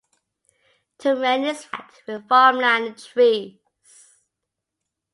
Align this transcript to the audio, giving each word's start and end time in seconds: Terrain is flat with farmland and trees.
Terrain 0.97 1.43
is 1.43 1.63
flat 1.65 1.93
with 2.07 2.27
farmland 2.27 2.85
and 2.87 2.97
trees. 2.97 3.59